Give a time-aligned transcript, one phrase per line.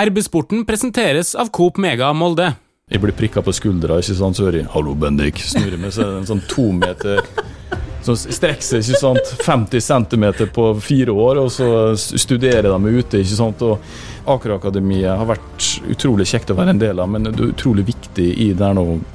[0.00, 2.54] RB-sporten presenteres av Coop Mega Molde.
[2.90, 5.38] Jeg blir prikka på skuldra, ikke sant, så hører jeg 'hallo, Bendik'.
[5.44, 7.20] Snurrer meg, så er det en sånn to meter
[8.02, 10.24] som strekker seg ikke sant, 50 cm
[10.54, 13.18] på fire år, og så studerer de ute.
[13.18, 13.78] ikke sant, og
[14.26, 18.28] Akerakademiet har vært utrolig kjekt å være en del av, men det er utrolig viktig
[18.40, 18.54] i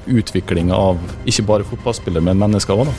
[0.06, 2.94] utviklinga av ikke bare fotballspillere, men mennesker òg.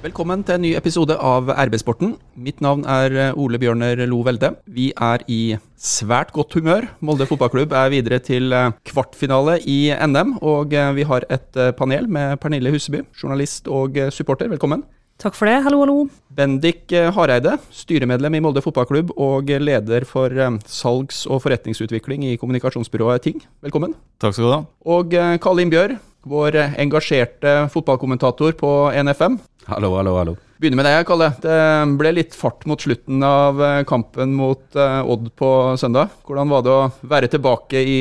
[0.00, 2.14] Velkommen til en ny episode av RB-sporten.
[2.40, 4.48] Mitt navn er eh, Ole Bjørner Lo Velde.
[4.64, 6.86] Vi er i svært godt humør.
[7.04, 12.08] Molde fotballklubb er videre til eh, kvartfinale i NM, og eh, vi har et panel
[12.08, 14.48] med Pernille Huseby, journalist og supporter.
[14.48, 14.86] Velkommen.
[15.20, 15.58] Takk for det.
[15.68, 15.98] Hallo, hallo.
[16.32, 20.32] Bendik Hareide, styremedlem i Molde fotballklubb og leder for
[20.64, 23.44] salgs- og forretningsutvikling i kommunikasjonsbyrået Ting.
[23.60, 23.92] Velkommen.
[24.16, 24.62] Takk skal du ha.
[24.96, 25.12] Og
[25.44, 29.36] Karl Bjør, vår engasjerte fotballkommentator på NFM.
[29.70, 30.32] Hallo, hallo, hallo.
[30.58, 31.28] Begynner med deg, Kalle.
[31.38, 31.56] Det
[32.00, 36.16] ble litt fart mot slutten av eh, kampen mot uh, Odd på søndag.
[36.26, 37.98] Hvordan var det å være tilbake i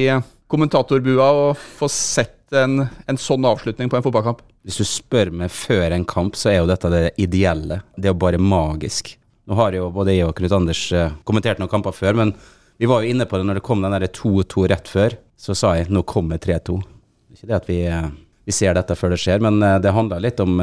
[0.49, 4.41] kommentatorbua og få sett en, en sånn avslutning på en fotballkamp?
[4.65, 7.83] Hvis du spør meg før en kamp, så er jo dette det ideelle.
[7.93, 9.11] Det er jo bare magisk.
[9.45, 12.33] Nå har jo både jeg og Knut Anders uh, kommentert noen kamper før, men
[12.81, 15.19] vi var jo inne på det når det kom den 2-2 rett før.
[15.37, 16.79] Så sa jeg nå kommer 3-2.
[17.37, 20.57] Ikke det at vi, vi, ser dette før det skjer, men det handler litt om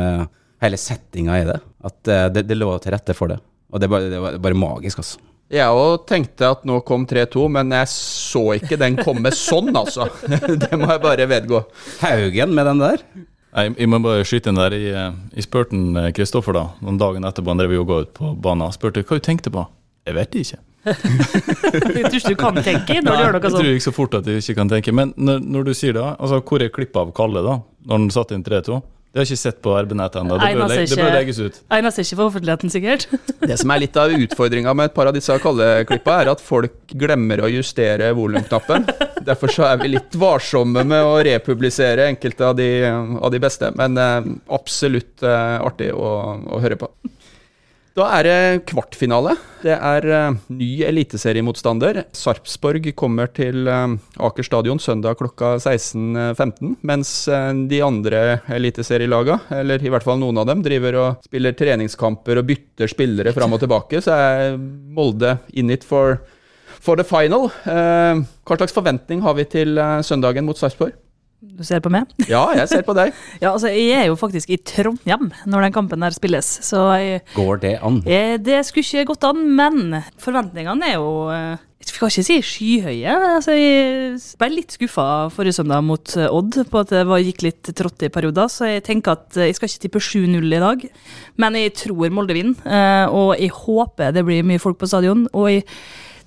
[0.62, 1.60] hele settinga i det.
[1.86, 3.40] At uh, det, det, lå til rette for det.
[3.72, 5.22] Og det, bare, det var bare magisk, altså.
[5.52, 10.08] Jeg òg tenkte at nå kom 3-2, men jeg så ikke den komme sånn, altså.
[10.62, 11.62] det må jeg bare vedgå.
[12.00, 13.04] Haugen med den der?
[13.56, 14.74] Jeg, jeg må bare skyte inn der.
[14.74, 18.74] Jeg, jeg spurte Kristoffer da, noen dagen etterpå han drev jogga ut på banen.
[18.74, 19.64] Spurte hva du tenkte på.
[20.06, 20.58] Jeg vet ikke.
[20.86, 23.46] jeg tror ikke du kan tenke når du gjør noe sånt.
[23.46, 24.94] Jeg tror ikke så fort at jeg ikke kan tenke.
[24.94, 28.12] Men når, når du sier det, altså, hvor er klippet av Kalle da, når han
[28.14, 28.82] satte inn 3-2?
[29.16, 30.36] Det har ikke sett på RB-nett ennå.
[30.36, 31.54] Det, bør, det bør legges ut.
[31.72, 33.06] Egner seg ikke for offentligheten, sikkert.
[33.48, 36.92] det som er litt av utfordringa med et par av disse kalde-klippa, er at folk
[36.92, 38.84] glemmer å justere volumknappen.
[39.24, 43.72] Derfor så er vi litt varsomme med å republisere enkelte av de, av de beste.
[43.80, 46.12] Men eh, absolutt eh, artig å,
[46.52, 46.92] å høre på.
[47.96, 49.32] Da er det kvartfinale.
[49.62, 52.02] Det er uh, ny eliteseriemotstander.
[52.12, 58.20] Sarpsborg kommer til uh, Aker stadion søndag klokka 16.15, mens uh, de andre
[58.52, 63.32] eliteserielaga, eller i hvert fall noen av dem, driver og spiller treningskamper og bytter spillere
[63.32, 64.04] fram og tilbake.
[64.04, 66.20] Så er Molde in it for,
[66.76, 67.48] for the final.
[67.64, 70.92] hva slags forventning har vi til søndagen mot Sarpsborg?
[71.36, 72.08] Du ser på meg?
[72.30, 73.12] Ja, jeg ser på deg.
[73.42, 76.48] ja, altså, Jeg er jo faktisk i Trondheim når den kampen der spilles.
[76.64, 78.00] Så jeg, Går det an?
[78.08, 82.36] Jeg, det skulle ikke gått an, men forventningene er jo eh, jeg skal ikke si
[82.42, 83.12] skyhøye.
[83.36, 85.04] Altså, jeg ble litt skuffa
[85.34, 88.48] forrige søndag mot eh, Odd på at det gikk litt trått i perioder.
[88.50, 90.82] Så jeg tenker at jeg skal ikke tippe 7-0 i dag.
[91.36, 95.28] Men jeg tror Molde vinner, eh, og jeg håper det blir mye folk på stadion.
[95.36, 95.68] og jeg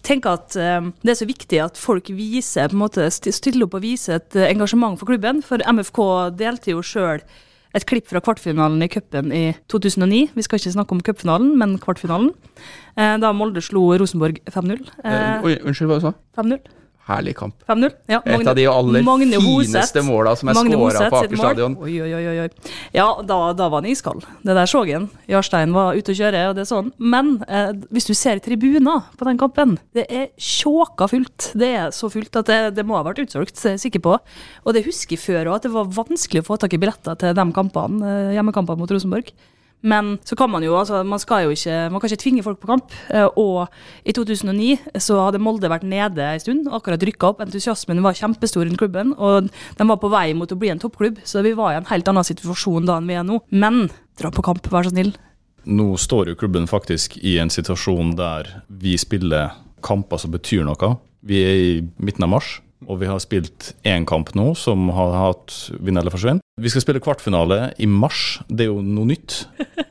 [0.05, 3.77] tenker at um, det er så viktig at folk viser, på en måte, stiller opp
[3.79, 5.43] og viser et uh, engasjement for klubben.
[5.45, 6.01] For MFK
[6.39, 7.23] delte jo sjøl
[7.77, 10.23] et klipp fra kvartfinalen i cupen i 2009.
[10.33, 12.31] Vi skal ikke snakke om cupfinalen, men kvartfinalen.
[12.97, 14.89] Eh, da Molde slo Rosenborg 5-0.
[15.05, 16.57] Eh, unnskyld, hva du sa 5-0.
[17.09, 17.55] Herlig kamp.
[17.67, 17.93] 5-0.
[18.11, 21.77] Ja, Et av de aller Magne fineste måla som er skåra på Aker stadion.
[21.81, 22.47] Oi, oi, oi, oi.
[22.93, 24.27] Ja, da, da var han iskald.
[24.45, 25.09] Det der så han.
[25.29, 26.91] Jarstein var ute å kjøre, og det er sånn.
[27.01, 31.51] Men eh, hvis du ser tribuner på den kampen, det er tjåka fullt.
[31.57, 34.05] Det er så fullt at det, det må ha vært utsolgt, det er jeg sikker
[34.05, 34.17] på.
[34.65, 37.17] Og det husker jeg før òg, at det var vanskelig å få tak i billetter
[37.19, 39.33] til de kampene, eh, hjemmekampene mot Rosenborg.
[39.81, 42.67] Men så kan man jo, altså, man jo ikke, man kan ikke tvinge folk på
[42.67, 42.91] kamp.
[43.09, 43.69] Eh, og
[44.03, 47.39] i 2009 så hadde Molde vært nede en stund, akkurat rykka opp.
[47.45, 51.23] Entusiasmen var kjempestor rundt klubben, og de var på vei mot å bli en toppklubb.
[51.23, 53.39] Så vi var i en helt annen situasjon da enn vi er nå.
[53.55, 53.87] Men
[54.19, 55.13] dra på kamp, vær så snill.
[55.69, 60.95] Nå står jo klubben faktisk i en situasjon der vi spiller kamper som betyr noe.
[61.23, 62.57] Vi er i midten av mars.
[62.89, 66.41] Og vi har spilt én kamp nå som har hatt vinn eller forsvinn.
[66.59, 68.39] Vi skal spille kvartfinale i mars.
[68.49, 69.43] Det er jo noe nytt.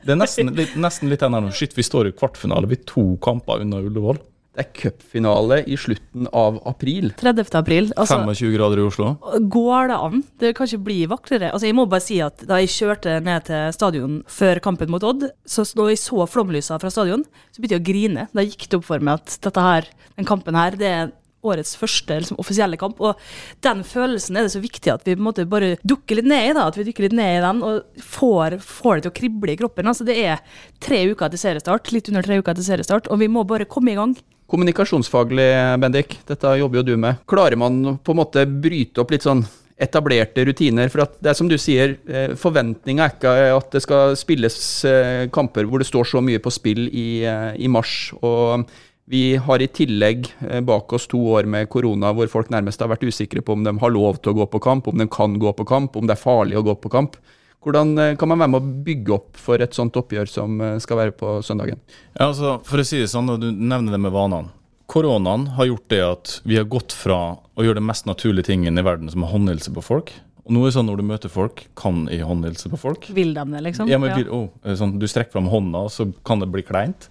[0.03, 1.47] Det er nesten litt, nesten litt ennå.
[1.55, 2.67] Shit, vi står i kvartfinale.
[2.69, 4.19] Vi er to kamper unna Ullevål.
[4.59, 7.13] Det er cupfinale i slutten av april.
[7.15, 7.53] 30.
[7.55, 7.91] april.
[7.95, 9.11] Altså, 25 grader i Oslo.
[9.53, 10.23] Går det an?
[10.41, 11.51] Det kan ikke bli vakrere.
[11.53, 15.05] Altså, jeg må bare si at Da jeg kjørte ned til stadion før kampen mot
[15.05, 17.23] Odd, så når jeg så flomlysa fra stadion,
[17.53, 18.27] så begynte jeg å grine.
[18.35, 19.87] Da gikk det opp for meg at dette her,
[20.17, 21.13] den kampen her, det er
[21.45, 22.99] årets første liksom, offisielle kamp.
[23.03, 23.19] Og
[23.65, 26.49] den følelsen er det så viktig at vi på en måte bare dukker litt ned
[26.49, 29.19] i da, at vi dukker litt ned i den og får, får det til å
[29.21, 29.91] krible i kroppen.
[29.91, 30.43] Altså, det er
[30.83, 33.93] tre uker til seriestart, litt under tre uker til seriestart, og vi må bare komme
[33.93, 34.17] i gang.
[34.49, 37.21] Kommunikasjonsfaglig, Bendik, dette jobber jo du med.
[37.29, 39.43] Klarer man på en måte bryte opp litt sånn
[39.79, 40.89] etablerte rutiner.
[40.91, 45.27] For det er som du sier, eh, forventninga er ikke at det skal spilles eh,
[45.31, 48.11] kamper hvor det står så mye på spill i, eh, i mars.
[48.21, 48.67] og
[49.09, 52.91] Vi har i tillegg eh, bak oss to år med korona hvor folk nærmest har
[52.91, 55.39] vært usikre på om de har lov til å gå på kamp, om de kan
[55.41, 57.17] gå på kamp, om det er farlig å gå på kamp.
[57.65, 60.77] Hvordan eh, kan man være med å bygge opp for et sånt oppgjør som eh,
[60.83, 61.81] skal være på søndagen?
[62.13, 64.53] Ja, altså, for å si det sånn, du nevner det med vanene.
[64.89, 68.77] Koronaen har gjort det at vi har gått fra å gjøre det mest naturlige tingen
[68.77, 70.13] i verden, som er håndhilse på folk.
[70.49, 73.03] Og nå er det sånn når du møter folk, kan i håndhilse på folk.
[73.13, 73.85] Vil de det, liksom?
[73.91, 77.05] Ja, men vil, oh, er sånn, Du strekker fram hånda, så kan det bli kleint.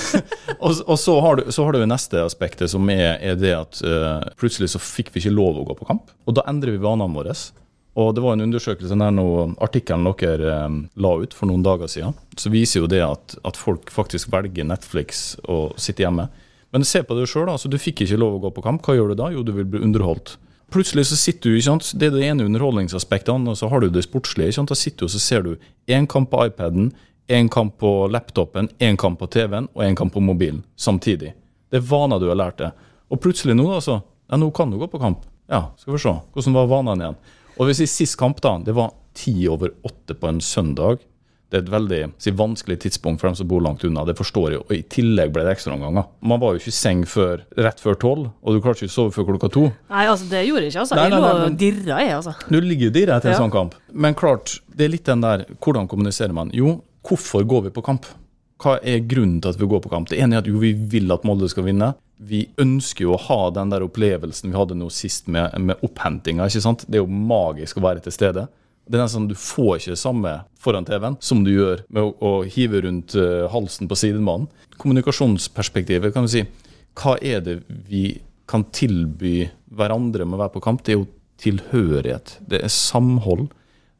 [0.64, 3.54] og og så, har du, så har du det neste aspektet, som er, er det
[3.56, 6.12] at uh, plutselig så fikk vi ikke lov å gå på kamp.
[6.28, 7.32] Og da endrer vi vanene våre.
[7.96, 9.26] Og det var en undersøkelse der nå,
[9.64, 13.56] artikkelen dere eh, la ut for noen dager siden, så viser jo det at, at
[13.56, 16.26] folk faktisk velger Netflix og sitter hjemme.
[16.74, 17.46] Men se på det sjøl.
[17.52, 18.82] Altså, du fikk ikke lov å gå på kamp.
[18.82, 19.30] Hva gjør du da?
[19.30, 20.34] Jo, du vil bli underholdt.
[20.74, 21.92] Plutselig så sitter du, sant?
[21.94, 24.56] Det er det ene underholdningsaspektet, og så har du det sportslige.
[24.56, 24.72] sant?
[24.72, 25.52] Da sitter du og så ser du
[25.86, 26.88] én kamp på iPaden,
[27.30, 31.30] én kamp på laptopen, én kamp på TV-en og én kamp på mobilen samtidig.
[31.70, 32.72] Det er vaner du har lært deg.
[33.06, 34.00] Og plutselig nå, altså.
[34.26, 35.22] Ja, nå kan du gå på kamp.
[35.46, 36.16] Ja, skal vi se.
[36.34, 37.22] Hvordan var vanene igjen?
[37.54, 41.06] Og hvis i sist kamp, da, det var ti over åtte på en søndag.
[41.54, 44.02] Det er et veldig si, vanskelig tidspunkt for dem som bor langt unna.
[44.08, 44.62] Det forstår jeg.
[44.64, 46.08] Og I tillegg ble det ekstraomganger.
[46.26, 48.94] Man var jo ikke i seng før, rett før tolv, og du klarte ikke å
[48.96, 49.62] sove før klokka to.
[49.92, 50.80] Nei, altså, det gjorde jeg ikke.
[50.82, 50.98] altså.
[50.98, 52.34] Nei, nei, nei, lå og dirra, jeg, altså.
[52.50, 53.44] Du ligger jo dirra etter en Ja.
[53.44, 53.78] sånn kamp.
[53.92, 56.50] Men klart, det er litt den der Hvordan kommuniserer man?
[56.52, 58.10] Jo, hvorfor går vi på kamp?
[58.58, 60.08] Hva er grunnen til at vi går på kamp?
[60.10, 61.92] Det ene er at jo, vi vil at Molde skal vinne.
[62.18, 66.46] Vi ønsker jo å ha den der opplevelsen vi hadde nå sist med, med opphentinga.
[66.50, 66.84] ikke sant?
[66.88, 68.48] Det er jo magisk å være til stede.
[68.84, 72.12] Det er nesten, Du får ikke det samme foran TV-en som du gjør med å,
[72.20, 74.48] å hive rundt uh, halsen på sidemannen.
[74.80, 76.44] Kommunikasjonsperspektivet, kan du si.
[76.98, 78.20] Hva er det vi
[78.50, 80.84] kan tilby hverandre med å være på kamp?
[80.84, 81.10] Det er jo
[81.40, 82.38] tilhørighet.
[82.44, 83.48] Det er samhold.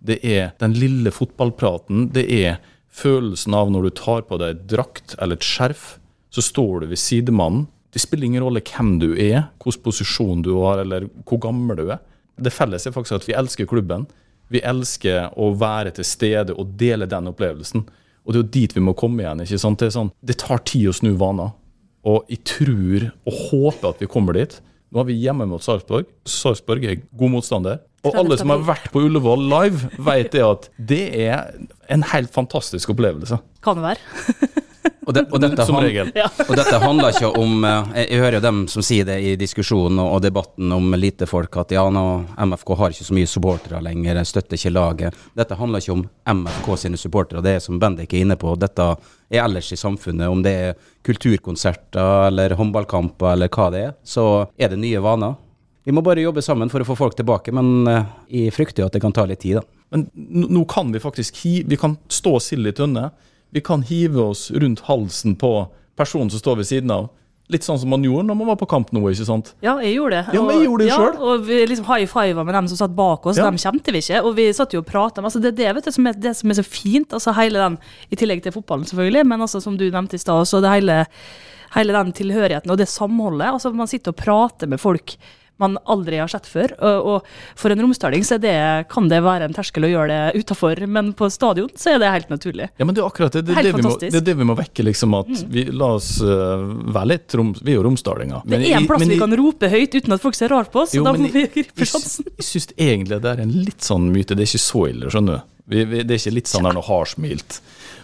[0.04, 2.10] Det er den lille fotballpraten.
[2.14, 2.60] Det er
[2.94, 5.94] følelsen av når du tar på deg et drakt eller et skjerf,
[6.34, 7.66] så står du ved sidemannen.
[7.94, 11.86] Det spiller ingen rolle hvem du er, hvilken posisjon du har, eller hvor gammel du
[11.94, 12.02] er.
[12.34, 14.08] Det felles er faktisk at vi elsker klubben.
[14.52, 17.86] Vi elsker å være til stede og dele den opplevelsen.
[18.24, 19.42] Og det er jo dit vi må komme igjen.
[19.44, 19.80] ikke sant?
[19.80, 21.52] Det, er sånn, det tar tid å snu vaner.
[22.04, 24.58] Og jeg tror og håper at vi kommer dit.
[24.92, 26.08] Nå har vi hjemme mot Sarpsborg.
[26.28, 27.80] Sarpsborg er god motstander.
[28.04, 31.54] Og alle som har vært på Ullevål live, vet det at det er
[31.92, 33.40] en helt fantastisk opplevelse.
[33.64, 34.60] Kan det være.
[35.06, 36.10] Og, det, og, dette, Som han- regel.
[36.48, 39.34] og dette handler ikke om eh, Jeg, jeg hører jo dem som sier det i
[39.40, 42.04] diskusjonen og, og debatten om lite folk, at ja, nå,
[42.50, 45.20] MFK har ikke så mye supportere lenger, støtter ikke laget.
[45.36, 46.06] Dette handler ikke om
[46.40, 48.56] MFK sine supportere, det er som Bendik er inne på.
[48.60, 48.90] Dette
[49.34, 54.46] er ellers i samfunnet, om det er kulturkonserter eller håndballkamper eller hva det er, så
[54.56, 55.34] er det nye vaner.
[55.84, 58.06] Vi må bare jobbe sammen for å få folk tilbake, men eh,
[58.40, 59.64] jeg frykter jo at det kan ta litt tid, da.
[59.92, 60.06] Men
[60.56, 63.10] nå kan vi faktisk hi vi kan stå sild i tønne.
[63.54, 65.50] Vi kan hive oss rundt halsen på
[65.98, 67.12] personen som står ved siden av.
[67.52, 69.50] Litt sånn som man gjorde når man var på kamp nå, ikke sant?
[69.62, 70.34] Ja, jeg gjorde det.
[70.34, 71.20] Ja, men jeg gjorde det ja, selv.
[71.28, 73.44] Og vi liksom high fiva med dem som satt bak oss, Ja.
[73.44, 74.22] dem kjente vi ikke.
[74.24, 76.32] Og vi satt jo og prata altså, Det er det, vet du, som er, det
[76.38, 77.78] som er så fint, altså hele den,
[78.10, 80.98] i tillegg til fotballen selvfølgelig, men altså som du nevnte i stad, det hele,
[81.76, 83.52] hele den tilhørigheten og det samholdet.
[83.52, 85.14] altså Man sitter og prater med folk
[85.62, 86.72] man aldri har sett før.
[86.82, 87.26] Og,
[87.58, 88.54] for en romsdaling så det,
[88.90, 92.10] kan det være en terskel å gjøre det utafor, men på stadion så er det
[92.10, 92.68] helt naturlig.
[92.80, 93.44] Ja, men det er akkurat det.
[93.46, 95.14] Det, det, det, vi, må, er det vi må vekke, liksom.
[95.20, 96.64] At vi la oss eh,
[96.96, 98.42] være litt rom, Vi er jo romsdalinger.
[98.50, 100.94] Det er en plass vi kan rope høyt uten at folk ser rart på oss,
[100.96, 102.26] Jo, da må vi jeg- gripe Jeg, sjansen.
[102.34, 104.34] jeg syns egentlig det er en litt sånn myte.
[104.34, 105.50] Det er ikke så ille, skjønner du.
[105.70, 107.60] Vi, vi, det er ikke litt sånn der noe hardsmilt.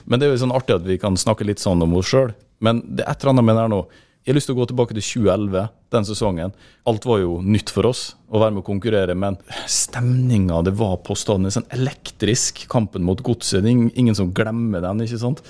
[0.09, 2.31] Men det er jo sånn artig at vi kan snakke litt sånn om oss sjøl.
[2.65, 3.81] Men det er et eller annet med det her nå.
[4.21, 6.51] Jeg har lyst til å gå tilbake til 2011, den sesongen.
[6.91, 10.99] Alt var jo nytt for oss å være med å konkurrere, men stemninga det var
[11.07, 12.67] på stadion, sånn elektrisk.
[12.71, 13.65] Kampen mot godset.
[13.65, 15.41] Ingen som glemmer den, ikke sant?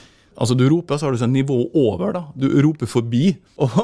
[0.41, 2.15] Altså Du roper, så har du sånn nivå over.
[2.15, 2.23] da.
[2.39, 3.35] Du roper forbi.
[3.61, 3.75] Og,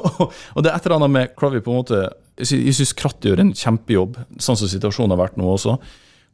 [0.55, 2.05] og det er et eller annet med Klavi på en måte
[2.37, 5.79] jeg syns Kratt gjør en kjempejobb, sånn som situasjonen har vært nå også.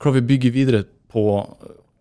[0.03, 1.25] Klavi bygger videre på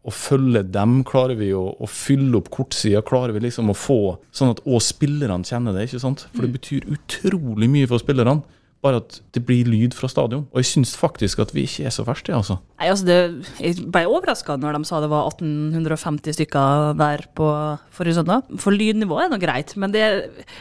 [0.01, 1.01] å følge dem?
[1.07, 3.03] Klarer vi å, å fylle opp kortsida?
[3.05, 5.87] Klarer vi liksom å få sånn at òg spillerne kjenner det?
[5.87, 6.25] ikke sant?
[6.33, 8.41] For det betyr utrolig mye for spillerne.
[8.81, 10.47] Bare at det blir lyd fra stadion.
[10.49, 12.55] Og jeg syns faktisk at vi ikke er så verste, altså.
[12.81, 13.17] Nei, altså det,
[13.61, 17.51] Jeg ble overraska når de sa det var 1850 stykker der på
[17.93, 18.49] forrige søndag.
[18.63, 20.07] For lydnivået er nå greit, men det,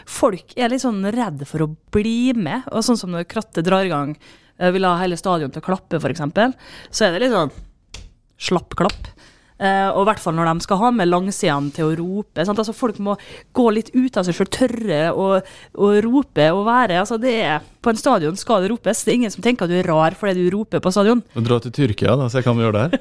[0.05, 2.69] folk er litt sånn redd for å bli med.
[2.75, 4.13] Og sånn som når Kratte drar i gang,
[4.61, 6.21] eh, vil ha hele stadion til å klappe, f.eks.,
[6.93, 7.57] så er det litt sånn
[8.41, 9.09] slapp klapp.
[9.61, 12.41] Eh, og i hvert fall når de skal ha med langsidene til å rope.
[12.41, 13.17] Altså Folk må
[13.57, 15.27] gå litt ut av seg sjøl, tørre å,
[15.77, 17.01] å rope og være.
[17.03, 19.05] Altså det er, på en stadion skal det ropes.
[19.05, 21.21] Det er ingen som tenker at du er rar fordi du roper på stadion.
[21.37, 22.97] Dra til Tyrkia, da, se hva vi gjør der.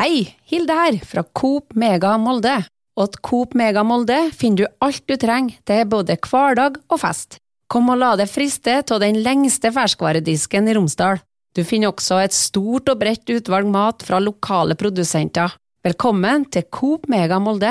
[0.00, 0.16] Hei,
[0.48, 2.58] Hilde her, fra Coop Mega Molde.
[2.96, 7.40] Og til Coop Mega Molde finner du alt du trenger til både hverdag og fest.
[7.68, 11.20] Kom og la deg friste av den lengste ferskvaredisken i Romsdal.
[11.56, 15.54] Du finner også et stort og bredt utvalg mat fra lokale produsenter.
[15.86, 17.70] Velkommen til Coop Mega Molde.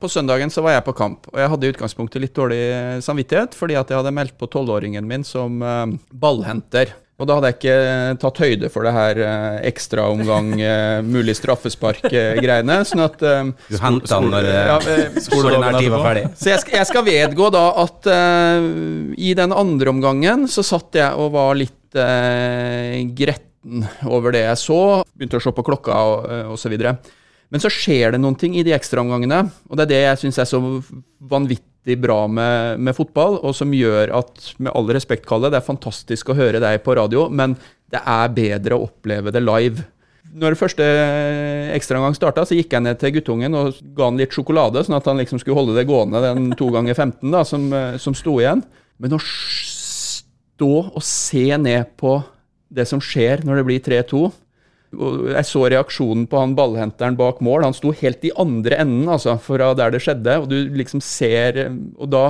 [0.00, 2.60] På søndagen så var jeg på kamp, og jeg hadde i utgangspunktet litt dårlig
[3.02, 6.94] samvittighet fordi at jeg hadde meldt på tolvåringen min som eh, ballhenter.
[7.20, 12.78] Og da hadde jeg ikke tatt høyde for det her eh, ekstraomgang, uh, mulig straffespark-greiene.
[12.88, 15.18] sånn at eh, Du henta den når ja, eh,
[15.80, 16.24] tid var ferdig.
[16.40, 18.70] Så jeg skal, jeg skal vedgå da at uh,
[19.20, 24.60] i den andre omgangen så satt jeg og var litt uh, gretten over det jeg
[24.62, 24.82] så.
[25.12, 26.96] Begynte å se på klokka og, eh, og så videre.
[27.50, 30.38] Men så skjer det noen ting i de ekstraomgangene, og det er det jeg syns
[30.38, 30.60] er så
[31.18, 31.69] vanvittig
[32.00, 36.30] bra med, med fotball, og som gjør at, med all respekt, Kalle, det er fantastisk
[36.30, 37.56] å høre deg på radio, men
[37.90, 39.86] det er bedre å oppleve det live.
[40.30, 40.84] Når første
[41.74, 45.08] ekstraomgang starta, så gikk jeg ned til guttungen og ga han litt sjokolade, sånn at
[45.10, 47.66] han liksom skulle holde det gående den to ganger 15 da, som,
[47.98, 48.62] som sto igjen.
[49.02, 52.20] Men å stå og se ned på
[52.70, 54.36] det som skjer når det blir 3-2 og
[54.90, 57.68] Jeg så reaksjonen på han ballhenteren bak mål.
[57.68, 60.38] Han sto helt i andre enden, altså, fra der det skjedde.
[60.42, 62.24] Og du liksom ser Og da,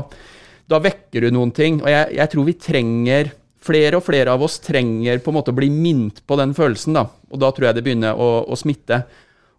[0.68, 1.80] da vekker du noen ting.
[1.80, 5.52] Og jeg, jeg tror vi trenger Flere og flere av oss trenger på en måte
[5.52, 7.02] å bli minnet på den følelsen, da.
[7.28, 9.02] Og da tror jeg det begynner å, å smitte.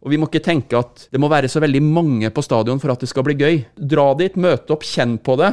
[0.01, 2.93] Og vi må ikke tenke at det må være så veldig mange på stadion for
[2.93, 3.59] at det skal bli gøy.
[3.77, 5.51] Dra dit, møte opp, kjenn på det.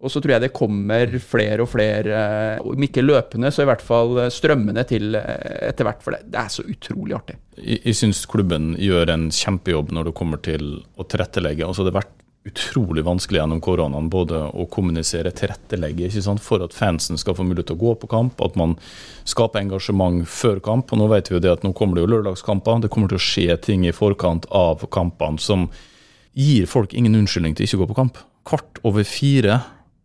[0.00, 2.20] Og så tror jeg det kommer flere og flere,
[2.56, 6.00] eh, om ikke løpende, så i hvert fall eh, strømmende til eh, etter hvert.
[6.04, 7.36] For det, det er så utrolig artig.
[7.58, 11.66] Jeg, jeg syns klubben gjør en kjempejobb når det kommer til å tilrettelegge.
[11.68, 12.16] Altså det har vært
[12.48, 16.40] utrolig vanskelig gjennom koronaen både å kommunisere, tilrettelegge ikke sant?
[16.40, 18.78] for at fansen skal få mulighet til å gå på kamp, at man
[19.28, 20.94] skaper engasjement før kamp.
[20.94, 22.80] Og nå vet vi jo det at nå kommer det jo lørdagskamper.
[22.86, 25.68] Det kommer til å skje ting i forkant av kampene som
[26.32, 28.24] gir folk ingen unnskyldning til ikke å gå på kamp.
[28.48, 29.60] Kvart over fire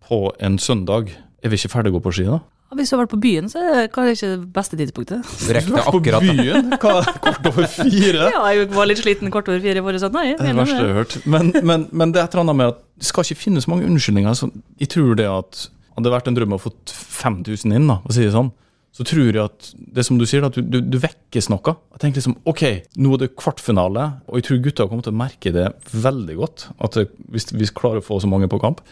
[0.08, 1.14] på en søndag.
[1.44, 2.42] Er vi ikke ferdig å gå på ski da?
[2.76, 5.30] Hvis du har vært på byen, så er det kanskje ikke det beste tidspunktet.
[5.46, 6.74] Du rekker det På byen?
[6.82, 8.26] Hva, kort over fire?
[8.34, 10.34] Ja, jeg var litt sliten kort over fire forrige søndag.
[10.34, 11.16] Det er det verste jeg har hørt.
[11.30, 13.88] Men, men, men det er et eller annet med at det skal ikke finnes mange
[13.88, 14.36] unnskyldninger.
[14.36, 14.50] Så
[14.82, 15.64] jeg tror det at
[15.96, 18.52] hadde det vært en drøm å få 5000 inn, da, å si det sånn,
[18.96, 21.76] så tror jeg at det som du sier, at du, du, du vekkes noe.
[21.96, 22.64] Jeg tenker liksom OK,
[23.00, 26.70] nå er det kvartfinale, og jeg tror gutta kommer til å merke det veldig godt.
[26.84, 27.00] At
[27.32, 28.84] hvis vi klarer å få så mange på kamp.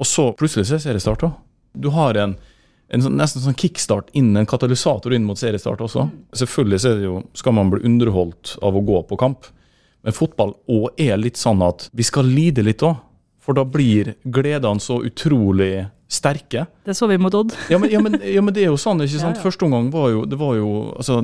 [0.00, 1.36] Og så plutselig så er seriestart òg.
[1.76, 2.34] Du har en,
[2.90, 6.08] en sånn, nesten sånn kickstart inn, en katalysator inn mot seriestart også.
[6.40, 9.50] Selvfølgelig så er det jo, skal man bli underholdt av å gå på kamp.
[10.02, 12.96] Men fotball òg er litt sånn at vi skal lide litt òg.
[13.40, 16.66] For da blir gledene så utrolig sterke.
[16.84, 17.54] Det så vi mot Odd.
[17.72, 19.36] Ja, men, ja, men, ja, men det er jo sånn, ikke sant.
[19.36, 19.44] Ja, ja.
[19.46, 21.20] Første omgang var jo Det var jo Altså,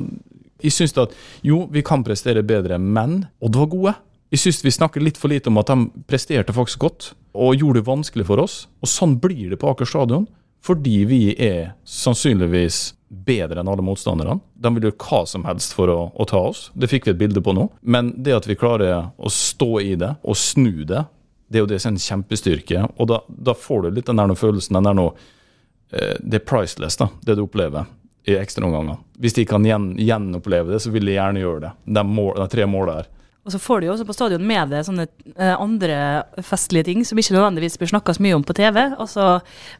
[0.63, 1.13] jeg syns at
[1.45, 3.93] jo, vi kan prestere bedre, men Odd var gode.
[4.33, 7.79] Jeg syns vi snakker litt for lite om at de presterte faktisk godt, og gjorde
[7.79, 8.57] det vanskelig for oss.
[8.83, 10.27] Og sånn blir det på Aker stadion,
[10.65, 14.39] fordi vi er sannsynligvis bedre enn alle motstanderne.
[14.59, 16.65] De vil gjøre hva som helst for å, å ta oss.
[16.75, 17.69] Det fikk vi et bilde på nå.
[17.87, 21.05] Men det at vi klarer å stå i det, og snu det,
[21.47, 22.83] det er jo det som er en kjempestyrke.
[22.97, 26.47] Og da, da får du litt den der følelsen, den der nå eh, Det er
[26.49, 27.87] priceless, da, det du opplever
[28.27, 28.99] i ekstraomganger.
[29.23, 31.71] Hvis de kan gjen, gjenoppleve det, så vil de gjerne gjøre det.
[31.95, 33.13] De, mål, de tre målene her.
[33.47, 35.05] Og så får du jo også på stadion med deg sånne
[35.37, 35.97] eh, andre
[36.43, 38.81] festlige ting som ikke nødvendigvis blir snakka så mye om på TV.
[38.99, 39.37] Altså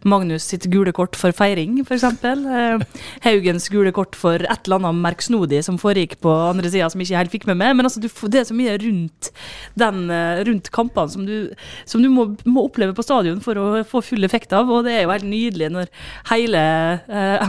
[0.08, 2.06] Magnus sitt gule kort for feiring, f.eks.
[2.08, 2.86] Eh,
[3.26, 7.20] Haugens gule kort for et eller annet merksnodig som foregikk på andre sida som ikke
[7.20, 7.76] helt fikk med meg.
[7.76, 9.32] Men altså, det er så mye rundt,
[9.76, 11.52] den, eh, rundt kampene som du,
[11.84, 14.72] som du må, må oppleve på stadion for å få full effekt av.
[14.72, 15.92] Og det er jo helt nydelig når
[16.32, 16.64] hele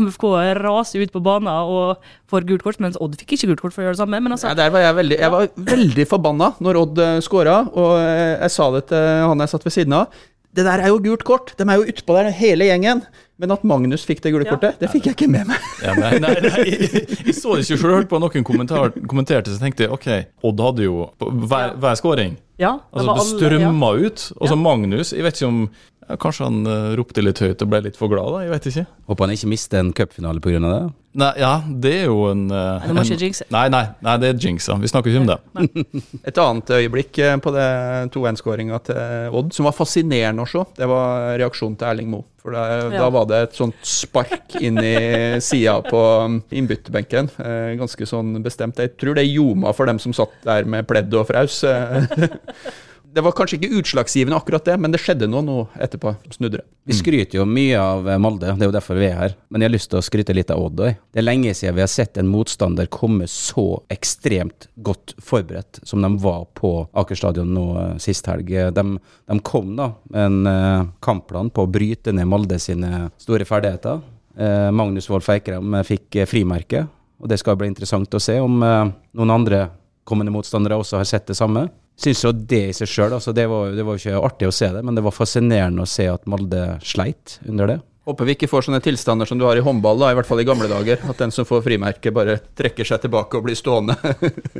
[0.02, 0.26] MFK
[0.58, 3.82] raser ut på banen og får gult kort, mens Odd fikk ikke gult kort for
[3.82, 4.20] å gjøre det samme.
[4.24, 7.60] Men altså, Ja, der var jeg veldig, jeg var veldig forbanna når Odd uh, skåra,
[7.70, 10.18] og eh, jeg sa det til han jeg satt ved siden av.
[10.58, 13.04] Det der er jo gult kort, de er jo utpå der hele gjengen.
[13.38, 14.56] Men at Magnus fikk det gule Ja.
[14.56, 15.60] kortet, det fikk jeg ikke med meg.
[15.86, 19.52] Ja, nei, nei, nei, jeg, jeg så det ikke selv, hørte på noen kommentar, kommenterte,
[19.54, 20.08] så tenkte jeg OK,
[20.48, 22.34] Odd hadde jo hver, hver skåring.
[22.58, 24.24] ja, det Altså, var det alle- strømma ut.
[24.40, 24.62] Og så Ja.
[24.64, 25.60] Magnus, jeg vet ikke om
[26.08, 28.44] ja, Kanskje han eh, ropte litt høyt og ble litt for glad, da.
[28.46, 28.86] Jeg vet ikke.
[29.10, 30.58] Håper han ikke mister en cupfinale pga.
[30.64, 30.78] det.
[31.18, 33.46] Nei, ja, det er jo en eh, Nei, du må ikke jinxe.
[33.50, 34.76] Nei, nei, nei, det er jinxa.
[34.78, 35.38] Vi snakker ikke om det.
[36.30, 37.66] Et annet øyeblikk eh, på det
[38.14, 42.26] 2-1-skåringa til Odd, som var fascinerende å se, det var reaksjonen til Erling Moe.
[42.38, 43.02] For da, Ja.
[43.02, 44.94] da var det et sånt spark inn i
[45.48, 47.32] sida på um, innbytterbenken.
[47.42, 48.78] Eh, ganske sånn bestemt.
[48.80, 51.64] Jeg tror det ljoma for dem som satt der med pledd og fraus.
[53.08, 56.60] Eh, det var kanskje ikke utslagsgivende akkurat det, men det skjedde noe nå etterpå snudde.
[56.88, 59.36] Vi skryter jo mye av eh, Molde, det er jo derfor vi er her.
[59.48, 61.00] Men jeg har lyst til å skryte litt av Odd òg.
[61.12, 66.04] Det er lenge siden vi har sett en motstander komme så ekstremt godt forberedt som
[66.04, 68.52] de var på Aker stadion nå eh, sist helg.
[68.76, 68.86] De,
[69.28, 74.00] de kom da med en eh, kampplan på å bryte ned Molde sine store ferdigheter.
[74.38, 76.84] Eh, Magnus Wolff Eikrem eh, fikk eh, frimerke,
[77.18, 79.64] og det skal bli interessant å se om eh, noen andre
[80.08, 81.66] kommende motstandere også har sett det samme.
[81.98, 84.54] Syns jo det i seg sjøl, altså det var det var jo ikke artig å
[84.54, 87.80] se det, men det var fascinerende å se at Molde sleit under det.
[88.08, 90.40] Håper vi ikke får sånne tilstander som du har i håndball, da, i hvert fall
[90.40, 91.02] i gamle dager.
[91.12, 93.98] At den som får frimerke, bare trekker seg tilbake og blir stående.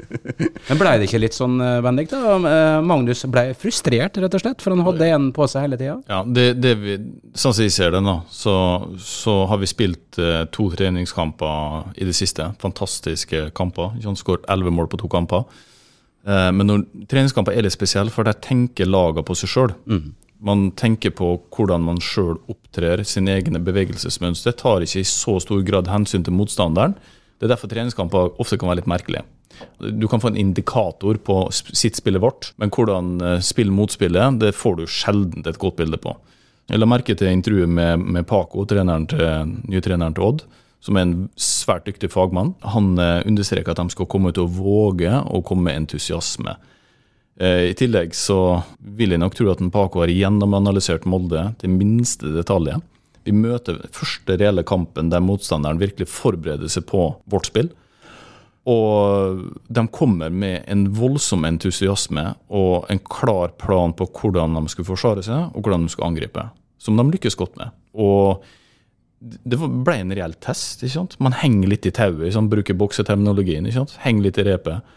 [0.68, 2.10] Men blei det ikke litt sånn, eh, Bendik?
[2.12, 2.34] da?
[2.36, 5.96] Eh, Magnus blei frustrert, rett og slett, for han hadde en på seg hele tida?
[6.10, 6.98] Ja, det, det vi,
[7.32, 8.58] sånn som jeg ser det nå, så,
[9.00, 12.50] så har vi spilt eh, to treningskamper i det siste.
[12.60, 13.96] Fantastiske kamper.
[13.96, 15.48] Ikke Skåret elleve mål på to kamper.
[16.26, 19.74] Eh, men når treningskamper er litt spesielle, for der tenker lagene på seg sjøl.
[20.38, 24.54] Man tenker på hvordan man sjøl opptrer, sine egne bevegelsesmønstre.
[24.54, 26.94] Tar ikke i så stor grad hensyn til motstanderen.
[27.38, 29.24] Det er derfor treningskamper ofte kan være litt merkelige.
[29.80, 34.54] Du kan få en indikator på sitt spillet vårt, men hvordan spill mot motspillet, det
[34.54, 36.14] får du sjelden et godt bilde på.
[36.68, 40.42] Jeg la merke til intervjuet med, med Paco, treneren til, nye treneren til Odd,
[40.84, 42.54] som er en svært dyktig fagmann.
[42.74, 46.54] Han eh, understreker at de skal komme til å våge og komme med entusiasme.
[47.40, 51.74] Eh, I tillegg så vil jeg nok tro at en Paco har gjennomanalysert Molde til
[51.74, 52.76] minste detalj.
[53.26, 57.70] Vi møter første reelle kampen der motstanderen virkelig forbereder seg på vårt spill.
[58.68, 64.90] Og de kommer med en voldsom entusiasme og en klar plan på hvordan de skulle
[64.90, 66.44] forsvare seg, og hvordan de skulle angripe.
[66.78, 67.72] Som de lykkes godt med.
[67.96, 68.44] Og
[69.18, 70.82] det ble en reell test.
[70.82, 71.16] ikke sant?
[71.22, 73.66] Man henger litt i tauet, bruker bokseterminologien.
[73.66, 73.96] ikke sant?
[74.04, 74.96] Henger litt i repet.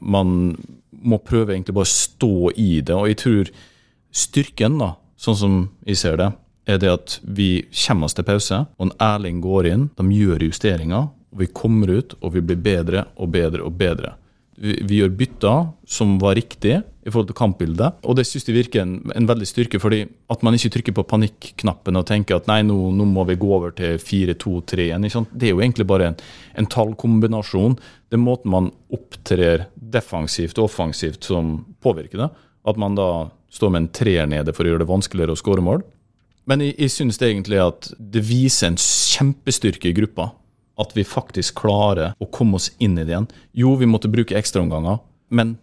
[0.00, 0.56] Man
[1.02, 2.94] må prøve egentlig bare å stå i det.
[2.94, 3.52] Og jeg tror
[4.12, 6.32] styrken, da, sånn som jeg ser det,
[6.66, 10.44] er det at vi kommer oss til pause, og en Erling går inn, de gjør
[10.46, 14.14] justeringer, og vi kommer ut, og vi blir bedre og bedre og bedre.
[14.58, 18.54] Vi, vi gjør bytter som var riktig i forhold til kampbildet, og det synes jeg
[18.54, 22.46] virker en, en veldig styrke, fordi at man ikke trykker på panikknappen og tenker at
[22.50, 25.08] nei, nå, nå må vi gå over til 4-2-3 igjen.
[25.32, 26.18] Det er jo egentlig bare en,
[26.62, 27.74] en tallkombinasjon.
[28.06, 32.30] Det er måten man opptrer defensivt og offensivt som påvirker det.
[32.70, 33.08] At man da
[33.52, 35.82] står med en treer nede for å gjøre det vanskeligere å skåre mål.
[36.46, 40.30] Men jeg, jeg synes det egentlig at det viser en kjempestyrke i gruppa.
[40.80, 43.28] At vi faktisk klarer å komme oss inn i det igjen.
[43.58, 45.02] Jo, vi måtte bruke ekstraomganger,
[45.34, 45.56] men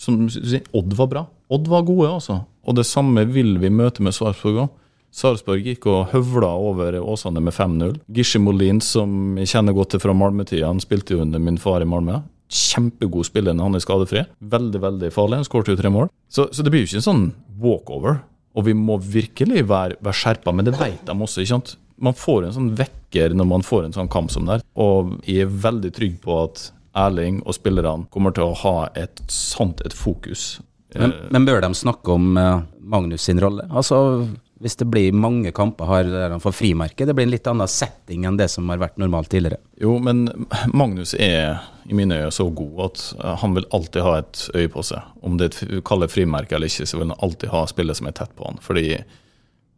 [0.00, 1.24] som du sier, Odd var bra.
[1.52, 2.42] Odd var gode, altså.
[2.62, 4.70] Og det samme vil vi møte med Sarpsborg òg.
[5.12, 7.98] Sarpsborg gikk og høvla over Åsane med 5-0.
[8.16, 11.84] Gisje Molin, som jeg kjenner godt til fra Malmö-tida, han spilte jo under min far
[11.84, 12.22] i Malmö.
[12.52, 14.24] Kjempegod spiller når han er skadefri.
[14.54, 15.42] Veldig, veldig farlig.
[15.42, 16.08] Han skåret jo tre mål.
[16.32, 17.26] Så, så det blir jo ikke en sånn
[17.60, 18.22] walkover.
[18.56, 21.40] Og vi må virkelig være, være skjerpa, men det vet de også.
[21.44, 21.76] ikke sant?
[22.02, 24.64] Man får en sånn vekker når man får en sånn kamp som der.
[24.80, 29.22] Og jeg er veldig trygg på at Erling og spillerne kommer til å ha et
[29.32, 30.60] sånt et fokus.
[30.94, 33.64] Men, men bør de snakke om eh, Magnus sin rolle?
[33.72, 34.26] Altså,
[34.62, 38.36] hvis det blir mange kamper har får frimerke, det blir en litt annen setting enn
[38.38, 39.58] det som har vært normalt tidligere.
[39.80, 40.26] Jo, men
[40.70, 44.70] Magnus er i mine øyne så god at eh, han vil alltid ha et øye
[44.72, 45.16] på seg.
[45.24, 48.10] Om det er et kaller frimerke eller ikke, så vil han alltid ha spillet som
[48.10, 48.60] er tett på han.
[48.62, 49.00] Fordi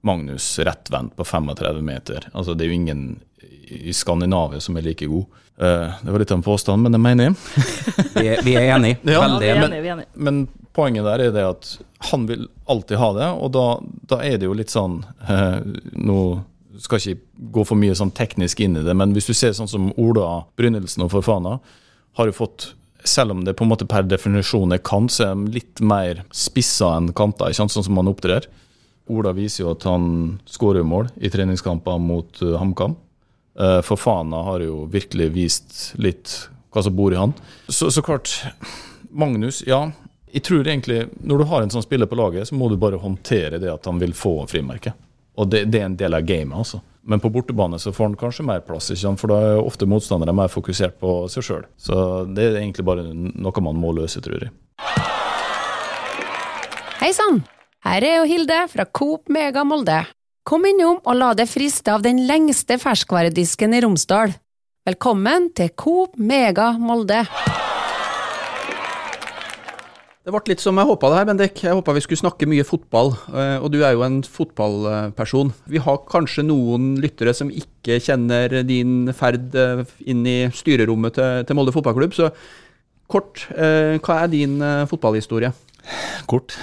[0.04, 3.04] Magnus rettvendt på 35 meter Altså, det er jo ingen
[3.88, 5.24] i Skandinavia som er like god.
[5.58, 7.34] Eh, Det var litt av en påstand, men det mener jeg.
[8.14, 8.98] Vi er, vi er enige.
[9.14, 9.78] Ja, Veldig vi er enige.
[9.82, 10.06] er enige.
[10.14, 11.68] Men poenget der er det at
[12.10, 13.64] han vil alltid ha det, og da,
[14.10, 15.60] da er det jo litt sånn eh,
[15.96, 16.18] Nå
[16.82, 17.20] skal ikke
[17.54, 20.40] gå for mye sånn teknisk inn i det, men hvis du ser sånn som Ola
[20.58, 21.58] Brynildsen og Forfana,
[22.18, 22.72] har jo fått
[23.06, 26.24] selv om det på en måte per definisjon er kant, så er de litt mer
[26.34, 28.48] spissa enn kanter, ikke sant, sånn som han opptrer.
[29.12, 30.06] Ola viser jo at han
[30.50, 32.94] skårer mål i treningskamper mot uh, HamKam.
[33.60, 36.32] Uh, Forfana har jo virkelig vist litt
[36.74, 37.34] hva som bor i han.
[37.68, 38.32] Så, så klart,
[39.10, 39.86] Magnus, ja.
[40.34, 42.98] Jeg tror egentlig, når du har en sånn spiller på laget, så må du bare
[42.98, 44.90] håndtere det at han vil få frimerke.
[45.38, 46.82] Og det, det er en del av gamet, altså.
[47.06, 49.20] Men på bortebane så får han kanskje mer plass, ikke sant?
[49.20, 51.64] for da er ofte motstandere mer fokusert på seg sjøl.
[51.76, 51.96] Så
[52.32, 54.54] det er egentlig bare noe man må løse, tror jeg.
[57.02, 57.42] Hei sann!
[57.84, 60.00] Her er jo Hilde fra Coop Mega Molde.
[60.44, 64.34] Kom innom og la deg friste av den lengste ferskvaredisken i Romsdal.
[64.84, 67.22] Velkommen til Coop Mega Molde.
[70.24, 71.62] Det ble litt som jeg håpa det her, Bendik.
[71.64, 73.14] Jeg håpa vi skulle snakke mye fotball.
[73.32, 75.52] eh, Og du er jo en fotballperson.
[75.68, 81.56] Vi har kanskje noen lyttere som ikke kjenner din ferd eh, inn i styrerommet til,
[81.56, 82.12] Molde fotballklubb.
[82.12, 82.28] Så
[83.08, 85.52] kort, eh, hva er din fotballhistorie?
[86.30, 86.56] Kort.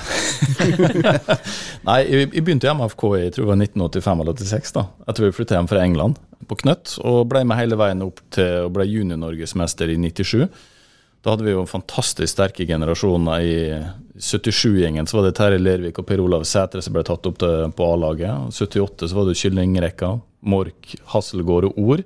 [1.87, 4.75] Nei, jeg, begynte i MFK i tror det var 1985 eller 86.
[4.77, 4.85] da.
[5.07, 8.67] Etter vi flyttet hjem fra England på Knøtt, og ble med hele veien opp til
[8.67, 10.47] å bli junior-norgesmester i 97.
[11.21, 13.43] Da hadde vi jo fantastisk sterke generasjoner.
[13.45, 17.37] I 77-gjengen så var det Terje Lervik og Per Olav Sætre som ble tatt opp
[17.43, 18.49] til, på A-laget.
[18.49, 20.15] I 78 så var det Kyllingrekka,
[20.49, 22.03] Mork, Hasselgård og Ord,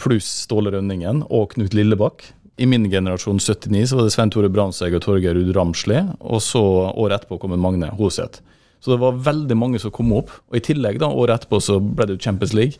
[0.00, 2.24] pluss Ståle Rønningen og Knut Lillebakk.
[2.56, 6.42] I min generasjon 79 så var det Svein Tore Brandtzæg og Torgeir Ruud Ramsli, og
[6.44, 6.62] så
[6.92, 8.44] året etterpå kom Magne Hoseth.
[8.78, 10.30] Så det var veldig mange som kom opp.
[10.52, 12.78] Og i tillegg, da, året etterpå så ble det Champions League.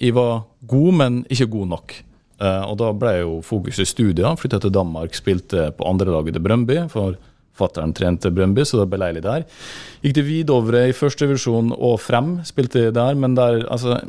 [0.00, 1.94] Jeg var god, men ikke god nok.
[2.40, 4.38] Eh, og da ble jo fokuset studier.
[4.40, 6.80] Flytta til Danmark, spilte på andrelaget til Brøndby.
[6.90, 7.18] For
[7.54, 9.44] fattern trente Brøndby, så det ble leilig der.
[10.02, 14.00] Gikk til Vidovre i første divisjon og frem, spilte der, men der Altså,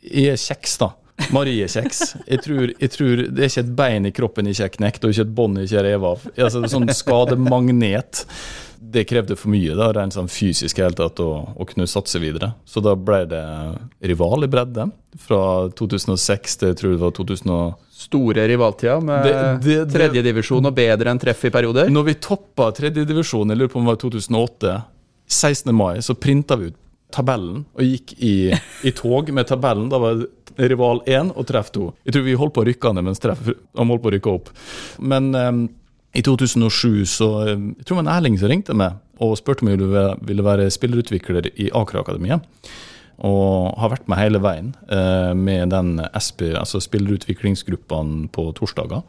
[0.00, 0.94] jeg er kjeks, da.
[1.34, 2.02] Mariekjeks.
[2.26, 5.14] Jeg tror, jeg tror det er ikke et bein i kroppen ikke er knekt, og
[5.14, 6.28] ikke et bånd ikke er revet av.
[6.36, 8.24] Altså, det sånn skademagnet.
[8.94, 12.52] Det krevde for mye, da, rent sånn fysisk helt tatt, å, å kunne satse videre.
[12.68, 13.42] Så da ble det
[14.06, 14.90] rival i bredde.
[15.24, 15.40] Fra
[15.78, 21.44] 2006 til jeg tror det var 2000 Store rivaltida med tredjedivisjon og bedre enn treff
[21.46, 21.86] i perioder.
[21.94, 24.72] Når vi toppa tredjedivisjon, jeg lurer på om det var 2008,
[25.30, 25.70] 16.
[25.72, 26.80] mai, så printa vi ut
[27.14, 28.34] tabellen og gikk i,
[28.84, 29.88] i tog med tabellen.
[29.92, 31.88] Da var det rival 1 og treff 2.
[32.06, 34.34] Jeg tror vi holdt på å rykke ned mens treff de holdt på å rykke
[34.34, 34.50] opp.
[35.02, 35.64] Men um,
[36.14, 39.70] i 2007 så em, Jeg tror det var Erling som ringte meg og spurte om
[39.70, 39.78] jeg
[40.26, 42.42] ville være spillerutvikler i Aker-akademiet.
[43.22, 49.04] Og har vært med hele veien eh, med den SP, altså spillerutviklingsgruppene på torsdager.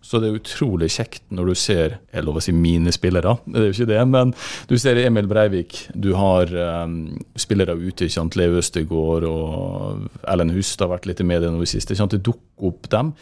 [0.00, 3.60] Så det er utrolig kjekt når du ser jeg lover å si mine spillere, det
[3.60, 4.34] er jo ikke det, men
[4.70, 6.52] du ser Emil Breivik, du har
[6.84, 7.00] um,
[7.38, 11.64] spillere ute, ikke sant, Leo Østegård og Ellen Hust har vært litt i media nå
[11.64, 11.92] i siste.
[11.92, 13.12] Ikke sant, Det dukker opp dem.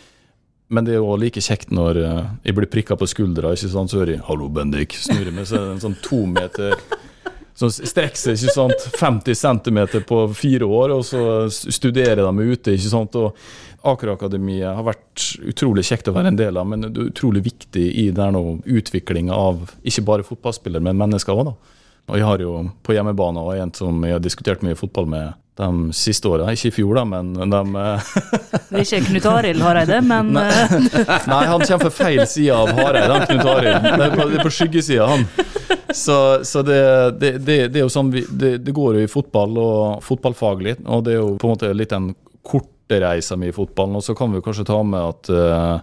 [0.69, 3.93] Men det er jo like kjekt når uh, jeg blir prikka på skuldra, ikke sant,
[3.93, 6.75] så hører jeg 'hallo, Bendik', snurrer meg, så er det en sånn to meter
[7.57, 12.75] som strekker seg ikke sant, 50 cm på fire år, og så studerer de ute.
[12.77, 13.39] ikke sant, og
[13.93, 17.87] Aker-akademiet har vært utrolig kjekt å være en del av, men det er utrolig viktig
[18.03, 21.55] i utviklinga av ikke bare fotballspillere, men mennesker òg.
[22.07, 22.53] Og jeg har jo
[22.87, 26.53] på hjemmebane og en som jeg har diskutert mye fotball med de siste åra.
[26.53, 27.63] Ikke i fjor, da, men de
[28.69, 30.51] Det er ikke Knut Arild Hareide, men Nei,
[31.33, 33.89] Nei, han kommer fra feil side av Hareide, han Knut Arild.
[33.89, 35.27] Det er på, det er på skyggesida, han.
[35.97, 36.81] Så, så det,
[37.19, 41.07] det, det, er jo sånn vi, det, det går jo i fotball og fotballfaglig, og
[41.07, 42.13] det er jo på en måte litt en
[42.47, 43.97] korte reisa mi i fotballen.
[43.99, 45.79] Og så kan vi kanskje ta med at uh,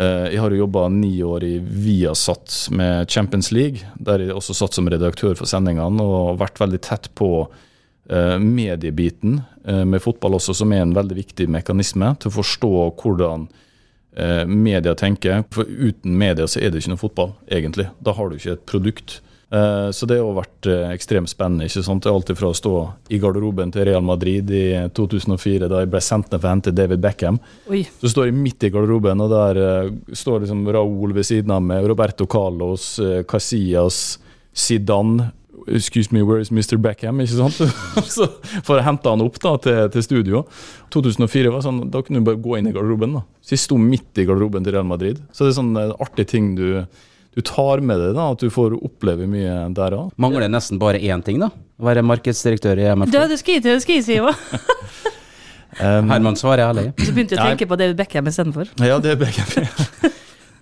[0.00, 4.56] uh, jeg har jo jobba ni år i Viasat med Champions League, der jeg også
[4.56, 10.54] satt som redaktør for sendingene og vært veldig tett på uh, mediebiten med fotball også,
[10.54, 12.68] som er en veldig viktig mekanisme til å forstå
[13.02, 13.48] hvordan
[14.46, 15.42] media tenker.
[15.50, 17.88] For uten media så er det ikke noe fotball, egentlig.
[17.98, 19.16] Da har du ikke et produkt.
[19.52, 21.68] Eh, Så det har vært eh, ekstremt spennende.
[21.68, 22.02] ikke sant?
[22.02, 22.72] Det er alltid fra å stå
[23.14, 26.74] i garderoben til Real Madrid i 2004, da jeg ble sendt ned for å hente
[26.74, 27.38] David Beckham.
[27.70, 27.84] oi.
[28.02, 31.62] Så står jeg midt i garderoben, og der eh, står liksom Raúl ved siden av
[31.62, 34.18] meg, Roberto Carlos, eh, Casillas,
[34.56, 35.30] Zidane.
[35.68, 36.76] Excuse me, where is Mr.
[36.78, 37.18] Beckham?
[37.22, 37.56] ikke sant?
[38.16, 38.26] så
[38.62, 40.44] For å hente han opp da til, til studio.
[40.94, 43.16] 2004 var sånn, Da kunne du bare gå inn i garderoben.
[43.18, 43.22] da.
[43.42, 45.18] Så jeg sto midt i garderoben til Real Madrid.
[45.34, 46.84] Så det er sånn eh, artig ting du,
[47.36, 50.12] du tar med deg, da, at du får oppleve mye der òg.
[50.20, 51.50] Mangler nesten bare én ting, da.
[51.52, 53.12] Å være markedsdirektør i MFK.
[53.12, 54.32] Det, det skal jeg til, det skal jeg si òg.
[55.76, 56.86] Herman svarer ærlig.
[56.96, 57.50] Så begynte jeg å Nei.
[57.52, 58.72] tenke på David Beckham istedenfor.
[58.80, 59.44] Ja, det er begge.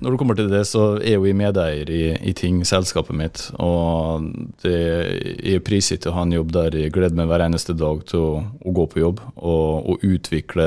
[0.02, 3.44] Når det kommer til det, så er jo jeg medeier i, i ting, selskapet mitt.
[3.62, 4.26] Og
[4.64, 7.76] det, jeg er prisgitt til å ha en jobb der jeg gleder meg hver eneste
[7.78, 10.66] dag til å, å gå på jobb og, og utvikle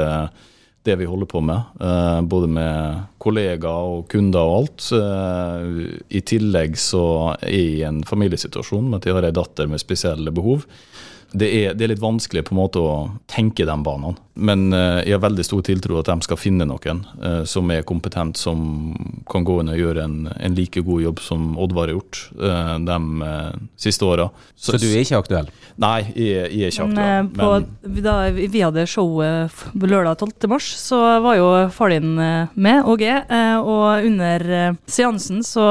[0.87, 1.75] det vi holder på med.
[1.81, 4.87] Uh, både med kollegaer og kunder og alt.
[4.97, 7.03] Eh, I tillegg så
[7.35, 10.65] er jeg i en familiesituasjon med at jeg har ei datter med spesielle behov.
[11.35, 12.91] Det er, det er litt vanskelig på en måte å
[13.27, 14.15] tenke de banene.
[14.37, 17.81] Men eh, jeg har veldig stor tiltro at de skal finne noen eh, som er
[17.89, 18.93] kompetent, som
[19.29, 22.71] kan gå inn og gjøre en, en like god jobb som Oddvar har gjort eh,
[22.87, 22.99] de
[23.81, 24.29] siste åra.
[24.55, 25.49] Så du er ikke aktuell?
[25.83, 27.67] Nei, jeg, jeg er ikke Men, aktuell.
[27.67, 28.15] eh, på, Men da
[28.53, 30.47] vi hadde showet lørdag 12.
[30.53, 33.19] mars, så var jo far din med, Åge.
[33.27, 35.67] eh, Og under seansen så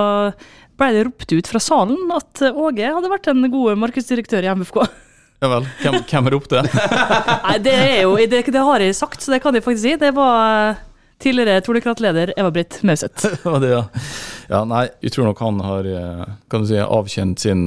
[0.76, 4.82] ble det ropt ut fra salen at Åge hadde vært en god markedsdirektør i MFK.
[5.42, 6.62] ja vel, hvem, hvem ropte?
[7.46, 9.94] Nei, det er jo det, det har jeg sagt, så det kan jeg faktisk si.
[10.00, 10.80] Det var eh,
[11.22, 13.28] tidligere Tornekratt-leder Eva-Britt Mauseth.
[13.66, 13.82] Ja.
[14.50, 17.64] ja, nei, jeg tror nok han har eh, kan du si, avkjent sin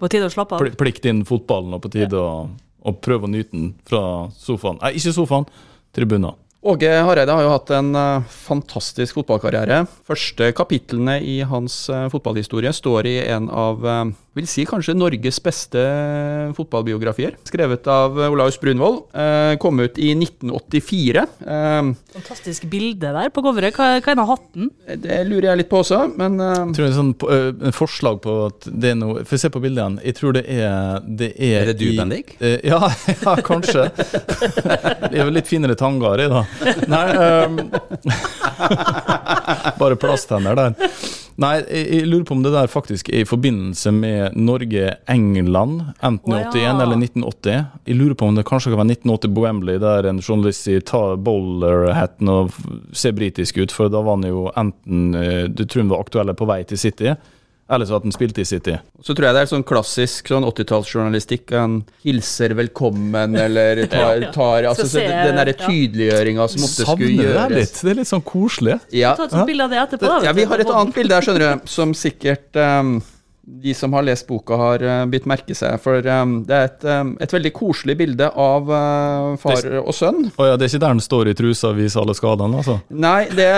[0.00, 0.70] På tide å slappe av.
[0.80, 2.48] plikt innen fotballen, og på tide å,
[2.86, 4.02] å prøve å nyte den fra
[4.36, 4.80] sofaen.
[4.82, 5.48] Nei, ikke sofaen,
[5.96, 6.36] tribuner.
[6.66, 9.84] Åge Hareide har jo hatt en eh, fantastisk fotballkarriere.
[10.08, 15.38] Første kapitlene i hans eh, fotballhistorie står i en av eh, vil si kanskje Norges
[15.40, 15.80] beste
[16.58, 17.36] fotballbiografier.
[17.48, 18.98] Skrevet av Olaus Brunvoll.
[19.16, 21.22] Eh, kom ut i 1984.
[21.46, 23.76] Eh, Fantastisk bilde der på coveret.
[23.78, 24.66] Hva, hva er den hatten?
[25.06, 27.14] det lurer jeg litt på også, men Jeg tror det er sånn
[27.70, 30.02] en forslag på at det er noe Få se på bildene.
[30.04, 32.34] Jeg tror det er Det er, Er det du, i- Bendik?
[32.66, 32.90] Ja,
[33.22, 33.86] ja, kanskje.
[33.94, 36.42] det er jo litt finere tangar i, da.
[36.92, 37.06] Nei
[37.46, 37.60] um,
[39.80, 40.74] Bare plasttenner der.
[41.36, 46.32] Nei, jeg, jeg lurer på om det der faktisk er i forbindelse med Norge-England, enten
[46.32, 46.52] i Å, ja.
[46.54, 47.66] 81 eller 1980.
[47.90, 50.84] Jeg lurer på om det kanskje kan være 1980 på Wembley, der en journalist sier
[50.86, 55.64] ta bowlerhatten og ser se britisk ut, for da var han jo enten eh, Du
[55.64, 57.12] tror han var aktuell på vei til City,
[57.68, 58.76] eller så at han spilte i City.
[59.02, 61.50] så tror jeg det er sånn klassisk sånn 80-tallsjournalistikk.
[61.58, 67.10] Han hilser velkommen, eller tar, tar altså, så se- Den derre tydeliggjøringa som ofte skulle
[67.16, 67.80] Savner det litt.
[67.82, 68.78] Det er litt sånn koselig.
[68.94, 70.06] Ja, Vi, et av det etterpå.
[70.06, 72.96] da, Ja, Vi har et annet bilde her, skjønner du, som sikkert ehm,
[73.46, 75.78] de som har lest boka, har uh, bitt merke seg.
[75.82, 80.26] For um, det er et, um, et veldig koselig bilde av uh, far og sønn.
[80.34, 82.80] Å ja, det er ikke der han står i trusa og viser alle skadene, altså?
[82.90, 83.50] Nei, det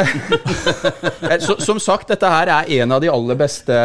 [1.47, 3.81] så, Som sagt, dette her er en av de aller beste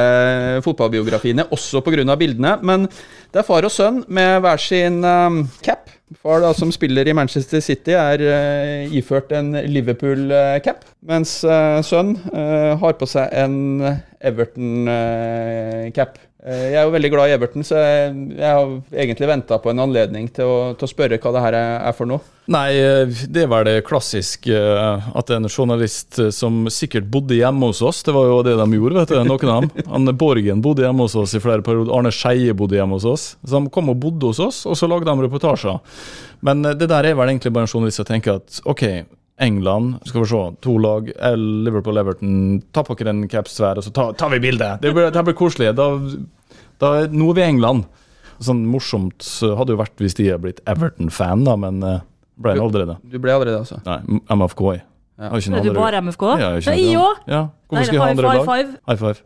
[0.67, 2.17] fotballbiografiene, også pga.
[2.19, 2.57] bildene.
[2.61, 2.89] Men
[3.31, 5.87] det er far og sønn med hver sin um, cap.
[6.21, 10.85] Far da, som spiller i Manchester City, er uh, iført en Liverpool-cap.
[11.09, 13.55] Mens uh, sønn uh, har på seg en
[14.23, 16.19] Everton-cap.
[16.43, 20.25] Jeg er jo veldig glad i Everton, så jeg, har egentlig venta på en anledning
[20.35, 22.19] til å, til å spørre hva det her er, for noe.
[22.51, 27.37] Nei, eh, det er vel det klassisk eh, at en journalist eh, som sikkert bodde
[27.37, 29.87] hjemme hos oss, det var jo det de gjorde, vet du, noen av dem.
[29.93, 33.25] Han Borgen bodde hjemme hos oss i flere perioder, Arne Skeie bodde hjemme hos oss.
[33.39, 35.79] Så de kom og bodde hos oss, og så lagde de reportasjer.
[36.43, 38.83] Men eh, det der er vel egentlig bare en journalist som tenker at OK,
[39.41, 43.83] England, skal vi se, to lag, Liverpool, Everton, ta på dere en caps hver, og
[43.83, 44.67] så tar tar vi bilde.
[44.83, 45.71] Det blir, det blir koselig.
[45.75, 45.87] Da,
[46.83, 47.85] da, nå er vi i England.
[48.43, 51.99] Sånn morsomt hadde jo vært hvis de hadde blitt Everton-fan, da, men eh,
[52.37, 52.97] ble jeg aldri det.
[53.09, 53.79] Du ble allerede, altså.
[53.87, 53.99] Nei,
[54.33, 54.63] MFK.
[54.77, 54.83] jeg.
[55.23, 56.23] Har ikke noen Er du andre- bare MFK?
[56.41, 56.97] Ja, jeg Ja, det.
[56.97, 57.27] òg.
[57.29, 57.41] Ja.
[57.43, 58.45] Nei, Hvorfor skal jeg ha andre lag?
[58.45, 58.77] five.
[58.89, 59.21] High five.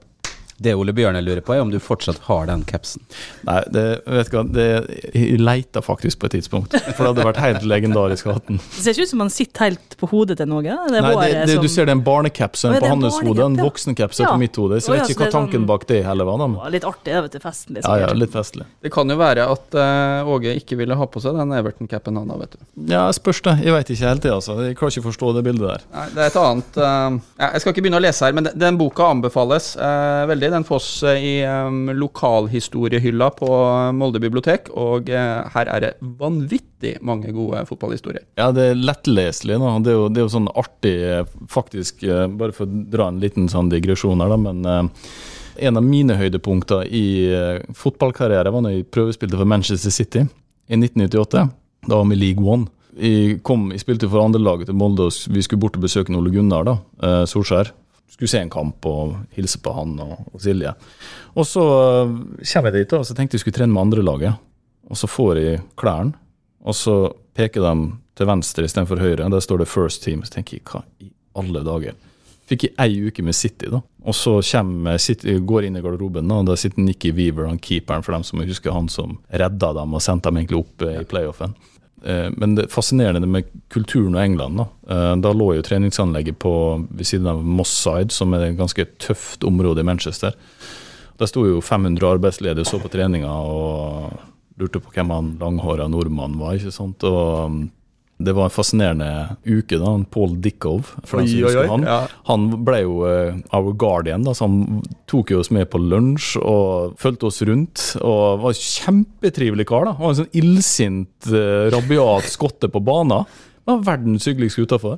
[0.57, 3.03] Det Ole Bjørne lurer på, er om du fortsatt har den capsen.
[3.45, 4.67] Nei, det, vet du hva, det,
[5.13, 8.57] jeg leita faktisk på et tidspunkt, for det hadde vært helt legendarisk å ha den.
[8.73, 10.63] Det ser ikke ut som han sitter helt på hodet til noe.
[10.65, 13.45] Det er Nei, det, det, som du ser den er en ja, på hans hode,
[13.45, 14.31] en barnecap, ja.
[14.31, 16.41] på mitt hode, så jeg vet ikke hva tanken sånn- bak det heller var.
[16.41, 16.47] da.
[16.47, 17.39] men- Litt artig, det vet du.
[17.39, 17.93] Festen, liksom.
[17.93, 18.65] Ja, ja, litt festlig.
[18.81, 22.29] Det kan jo være at uh, Åge ikke ville ha på seg den Everton-capen han
[22.33, 22.65] har, vet du.
[22.91, 23.59] Ja, spørs det.
[23.63, 24.57] Jeg vet ikke helt det, altså.
[24.65, 25.85] Jeg klarer ikke å forstå det bildet der.
[25.93, 28.57] Nei, det er et annet uh, Jeg skal ikke begynne å lese her, men den,
[28.65, 30.46] den boka anbefales uh, veldig.
[30.53, 33.49] Den Foss eh, i um, lokalhistoriehylla på
[33.97, 38.25] Molde bibliotek, og uh, her er det vanvittig mange gode fotballhistorier.
[38.39, 39.57] Ja, det er lettleselig.
[39.63, 39.73] Da.
[39.83, 43.09] Det, er jo, det er jo sånn artig, eh, faktisk, uh, bare for å dra
[43.11, 45.09] en liten sånn digresjon her, da, men uh,
[45.57, 50.77] en av mine høydepunkter i eh, fotballkarriere var når jeg prøvespilte for Manchester City i
[50.77, 51.45] 1998.
[51.87, 52.69] Da var vi i League One.
[52.97, 56.33] Jeg, kom, jeg spilte for andrelaget til Molde, og vi skulle bort og besøke Ole
[56.33, 57.73] Gunnar da, eh, Solskjær.
[58.09, 60.73] Skulle se en kamp og hilse på han og, og Silje.
[61.35, 62.15] Og så eh,
[62.53, 64.43] kommer jeg dit, og så tenkte jeg skulle trene med andrelaget.
[64.87, 66.15] Og så får jeg klærne,
[66.63, 66.97] og så
[67.37, 67.73] peker de
[68.17, 69.29] til venstre istedenfor høyre.
[69.29, 70.23] Der står det 'First Team'.
[70.25, 71.93] Så tenker jeg, hva i alle dager?
[72.47, 73.81] Fikk jeg ei uke med City, da.
[74.07, 78.03] Og så kommer, City, går inn i garderoben, og der sitter Nikki Weaver, han keeperen,
[78.03, 81.09] for dem som husker han som redda dem og sendte dem egentlig opp eh, i
[81.09, 81.55] playoffen.
[82.05, 84.65] Eh, Men det fascinerende med kulturen og England, da.
[84.89, 88.85] eh, Da lå jo treningsanlegget på ved siden av Moss Side, som er et ganske
[88.99, 90.33] tøft område i Manchester.
[91.17, 94.19] Der sto jo 500 arbeidsledige og så på treninga og
[94.59, 96.53] lurte på hvem han langhåra nordmannen var.
[96.53, 97.03] ikke sant?
[97.03, 97.71] Og um,
[98.17, 99.09] det var en fascinerende
[99.45, 99.77] uke.
[99.77, 101.83] da, han Paul Dickov, for Oi, oi, oi, han.
[101.85, 101.97] ja.
[102.29, 106.39] Han ble jo uh, our guardian, da, så han tok jo oss med på lunsj
[106.41, 107.83] og fulgte oss rundt.
[108.01, 109.85] Og var en kjempetrivelig kar.
[109.85, 109.93] da.
[109.99, 113.27] Han var en sånn illsint, uh, rabiat skotte på banen.
[113.67, 114.97] Var verdens hyggeligste utafor.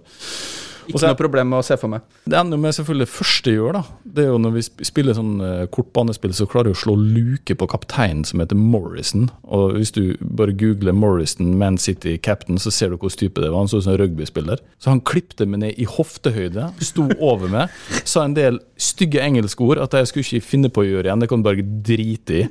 [0.89, 2.05] Ikke noe problem med å se for meg.
[2.25, 3.83] Det ender jo med selvfølgelig første gjør, da.
[4.03, 7.55] Det er jo når vi spiller sånn eh, kortbanespill, så klarer vi å slå luke
[7.59, 9.29] på kapteinen som heter Morrison.
[9.45, 13.51] Og hvis du bare googler Morrison Man City Captain, så ser du hvilken type det
[13.51, 13.61] var.
[13.61, 14.61] Han så ut som rugbyspiller.
[14.81, 17.75] Så han klippte meg ned i hoftehøyde, sto over meg,
[18.09, 21.21] sa en del stygge engelske ord at jeg skulle ikke finne på å gjøre igjen,
[21.21, 22.47] det kan du bare drite i.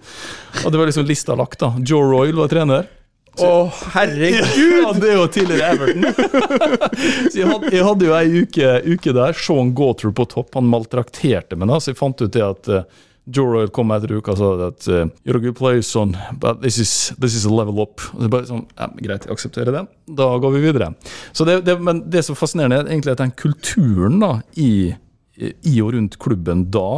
[0.64, 1.72] Og det var liksom lista lagt, da.
[1.82, 2.88] Joe Royal var trener.
[3.44, 3.50] Å,
[3.94, 4.46] herregud!
[4.78, 6.06] Ja, det er jo tidligere Everton.
[7.32, 9.36] så jeg hadde, jeg hadde jo ei uke, uke der.
[9.36, 10.54] Sean Gauter på topp.
[10.58, 12.86] Han maltrakterte meg, da, så jeg fant ut det at uh,
[13.28, 16.78] Joe kom etter uka og sa at uh, You're a good player, son, but this
[16.80, 18.00] is, this is a level up.
[18.16, 19.84] Og er bare sånn, ja, Greit, jeg aksepterer det.
[20.20, 20.92] Da går vi videre.
[21.36, 24.72] Så det, det, men det som er fascinerende, er egentlig at den kulturen da, i,
[25.38, 26.88] i og rundt klubben da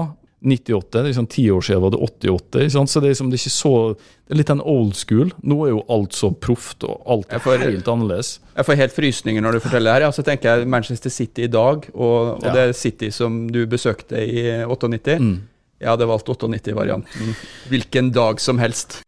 [0.43, 2.63] 98, det er sånn ti år siden var det 88.
[2.65, 2.89] Ikke sant?
[2.89, 5.33] Så det er, liksom, det er ikke så Det er litt en old school.
[5.43, 8.39] Nå er jo alt så proft, og alt er får- helt annerledes.
[8.57, 10.13] Jeg får helt frysninger når du forteller det her.
[10.17, 12.53] Så tenker jeg Manchester City i dag, og, og Ja.
[12.55, 15.19] det City som du besøkte i 98.
[15.21, 15.41] Mm.
[15.81, 17.35] Jeg hadde valgt 98-varianten
[17.69, 19.01] hvilken dag som helst.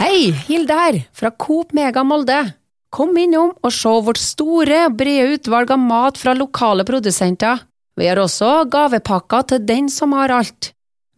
[0.00, 2.54] Hei, Hilde her, fra Coop Mega Molde.
[2.90, 7.60] Kom innom og se vårt store, brede utvalg av mat fra lokale produsenter.
[8.00, 10.70] Vi har også gavepakker til den som har alt.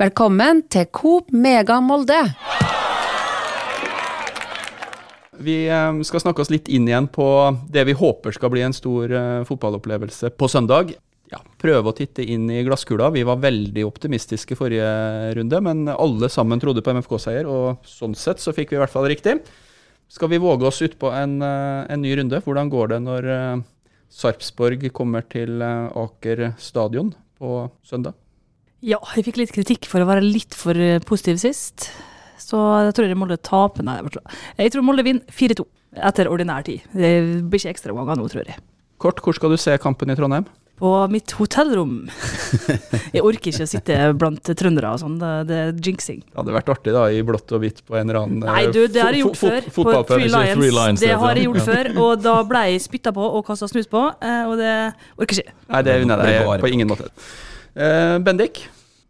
[0.03, 2.17] Velkommen til Coop Mega Molde.
[5.47, 7.29] Vi eh, skal snakke oss litt inn igjen på
[7.71, 10.91] det vi håper skal bli en stor eh, fotballopplevelse på søndag.
[11.31, 13.13] Ja, prøve å titte inn i glasskula.
[13.15, 14.91] Vi var veldig optimistiske forrige
[15.39, 18.97] runde, men alle sammen trodde på MFK-seier, og sånn sett så fikk vi i hvert
[18.97, 19.39] fall riktig.
[20.11, 22.43] Skal vi våge oss utpå en, eh, en ny runde?
[22.43, 23.31] Hvordan går det når
[24.13, 28.17] Sarpsborg kommer til eh, Aker stadion på søndag?
[28.83, 31.89] Ja, jeg fikk litt kritikk for å være litt for eh, positiv sist.
[32.43, 33.87] Så jeg tror Molde taper.
[33.87, 34.01] Nei,
[34.59, 35.65] jeg tror Molde vinner 4-2
[36.09, 36.85] etter ordinær tid.
[36.93, 37.13] Det
[37.49, 38.59] blir ikke ekstraomganger nå, tror jeg.
[39.03, 40.47] Kort, hvor skal du se kampen i Trondheim?
[40.83, 42.09] På mitt hotellrom.
[43.15, 45.15] Jeg orker ikke å sitte blant trøndere og sånn.
[45.21, 46.25] Det, det er jinxing.
[46.27, 48.81] Det hadde vært artig da, i blått og hvitt på en eller annen Nei, du,
[48.91, 49.69] det har jeg gjort før.
[49.77, 49.85] På.
[50.09, 50.57] Three Lions.
[50.59, 51.05] Three Lions.
[51.05, 54.03] Det har jeg gjort før, og da ble jeg spytta på og kasta snus på,
[54.27, 54.75] eh, og det
[55.23, 55.55] orker ikke.
[55.69, 57.07] Nei, det unner jeg deg på ingen måte.
[57.79, 58.65] Uh, Bendik,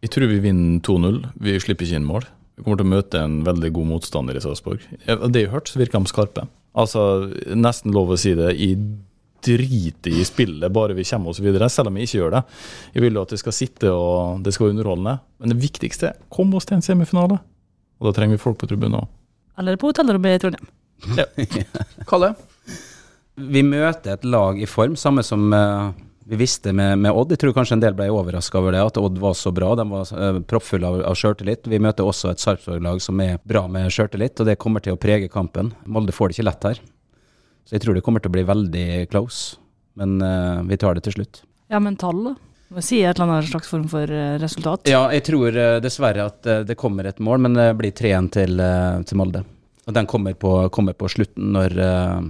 [0.05, 1.23] Jeg tror vi vinner 2-0.
[1.41, 2.27] Vi slipper ikke inn mål.
[2.59, 4.85] Vi kommer til å møte en veldig god motstander i Sarpsborg.
[5.09, 6.45] Det jeg har hørt, så virker de skarpe.
[6.77, 8.53] Altså, nesten lov å si det.
[8.61, 8.77] Jeg
[9.43, 12.43] driter i spillet, bare vi kommer oss videre, selv om vi ikke gjør det.
[12.95, 15.17] Jeg vil jo at det skal sitte og det skal være underholdende.
[15.43, 17.41] Men det viktigste er kom oss til en semifinale.
[18.01, 19.11] Og da trenger vi folk på tribunen òg.
[19.61, 20.71] Eller på hotellrommet i Trondheim.
[22.11, 22.33] Kalle.
[23.35, 25.93] Vi møter et lag i form, samme som eh,
[26.25, 27.33] vi visste med, med Odd.
[27.35, 29.73] Jeg tror kanskje en del ble overraska over det, at Odd var så bra.
[29.79, 31.67] De var uh, proppfulle av, av sjøltillit.
[31.69, 35.01] Vi møter også et Sarpsborg-lag som er bra med sjøltillit, og det kommer til å
[35.01, 35.73] prege kampen.
[35.85, 36.83] Molde får det ikke lett her.
[37.67, 39.59] Så jeg tror det kommer til å bli veldig close,
[40.01, 41.43] men uh, vi tar det til slutt.
[41.73, 42.35] Ja, men tall, da?
[42.73, 44.89] Må si et eller annet slags form for eh, resultat.
[44.89, 48.31] Ja, jeg tror uh, dessverre at uh, det kommer et mål, men det blir 3-1
[48.33, 48.63] til,
[49.09, 49.45] til Molde.
[49.85, 51.75] Og den kommer på, kommer på slutten når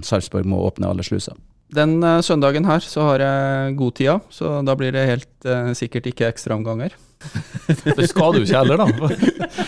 [0.03, 1.37] Sarpsborg må åpne alle sluser.
[1.73, 5.71] Den eh, søndagen her så har jeg god tida, så da blir det helt uh,
[5.77, 6.93] sikkert ikke ekstraomganger.
[7.97, 8.87] Det skal du ikke heller, da.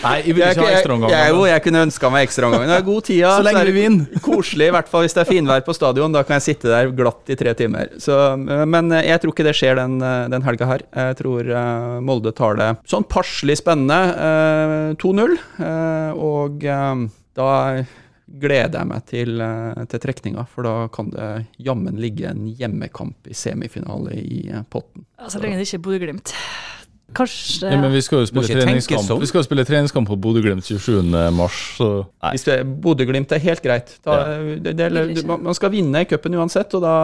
[0.02, 1.14] Nei, jeg vil ikke ha ekstraomganger.
[1.14, 2.68] jeg, jeg, jeg kunne ønska meg ekstraomganger.
[2.68, 3.30] Det er god tida.
[3.32, 4.20] Så lenge er det vi vinner.
[4.26, 6.14] Koselig, i hvert fall hvis det er finvær på stadion.
[6.14, 7.94] Da kan jeg sitte der glatt i tre timer.
[8.02, 9.98] Så, eh, men jeg tror ikke det skjer den,
[10.32, 10.84] den helga her.
[11.06, 14.00] Jeg tror uh, Molde tar det sånn passelig spennende.
[14.20, 15.38] uh, 2-0.
[15.64, 16.62] eh, og
[17.36, 17.48] da
[18.40, 21.28] gleder jeg meg til, eh, til trekninga, for da kan det
[21.62, 25.06] jammen ligge en hjemmekamp i semifinale i eh, potten.
[25.18, 26.34] Ja, Så lenge det ikke er Bodø-Glimt.
[27.14, 29.20] Kanskje Ja, men vi skal jo spille treningskamp sånn.
[29.22, 31.04] Vi skal jo spille treningskamp på Bodø-Glimt 27.
[31.32, 31.86] mars, så
[32.24, 32.56] nei.
[32.82, 33.92] Bodø-Glimt er helt greit.
[34.04, 34.38] Da, Ja.
[34.58, 36.94] det, det, det, man man skal vinne i cupen uansett, og da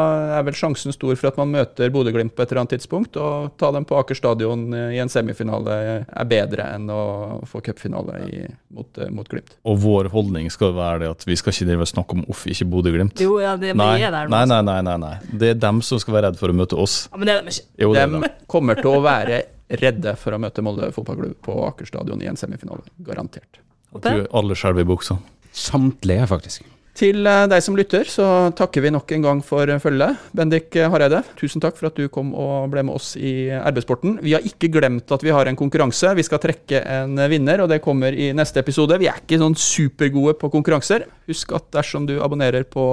[0.41, 3.17] er vel sjansen stor for at man møter Bodø-Glimt på et eller annet tidspunkt.
[3.17, 8.19] Og ta dem på Aker stadion i en semifinale er bedre enn å få cupfinale
[8.27, 9.55] i- mot, mot Glimt.
[9.65, 12.45] Og vår holdning skal være det at vi skal ikke drive og snakke om Uff,
[12.51, 13.21] ikke Bodø-Glimt.
[13.23, 15.15] Jo, ja, det, Nei, er der nei, nei, nei, nei, nei.
[15.33, 17.09] Det er dem som skal være redd for å møte oss.
[17.12, 17.67] Ja, men det er dem ikke.
[17.79, 18.25] Jo, det er dem.
[18.49, 19.43] kommer til å være
[19.81, 22.85] redde for å møte Molde fotballklubb på Aker stadion i en semifinale.
[23.07, 23.63] Garantert.
[23.93, 25.19] Jeg tror alle skjelver i buksa.
[25.53, 26.69] Samtlige, faktisk.
[26.93, 28.25] Til eh, deg som lytter, så
[28.57, 30.27] takker vi nok en gang for eh, følget.
[30.37, 34.19] Bendik eh, Hareide, tusen takk for at du kom og ble med oss i Arbeidssporten.
[34.21, 36.13] Vi har ikke glemt at vi har en konkurranse.
[36.19, 39.01] Vi skal trekke en vinner, og det kommer i neste episode.
[39.01, 41.09] Vi er ikke sånn supergode på konkurranser.
[41.33, 42.85] Husk at dersom du abonnerer på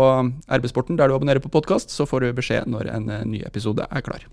[0.47, 4.05] Arbeidssporten der du abonnerer på podkast, så får du beskjed når en ny episode er
[4.05, 4.23] klar.